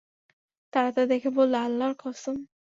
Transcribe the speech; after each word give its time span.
তারা 0.73 0.89
তা 0.95 1.03
দেখে 1.11 1.29
বলল, 1.37 1.53
আল্লাহর 1.61 1.95
কসম! 2.03 2.37